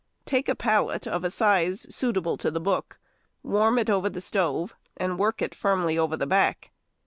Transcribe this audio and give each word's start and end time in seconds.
Take 0.25 0.49
a 0.49 0.55
pallet 0.55 1.05
of 1.05 1.23
a 1.23 1.29
size 1.29 1.85
suitable 1.93 2.35
to 2.37 2.49
the 2.49 2.59
book, 2.59 2.97
warm 3.43 3.77
it 3.77 3.87
over 3.87 4.09
the 4.09 4.19
stove, 4.19 4.73
and 4.97 5.19
work 5.19 5.43
it 5.43 5.53
firmly 5.53 5.95
over 5.95 6.17
the 6.17 6.25
back. 6.25 6.71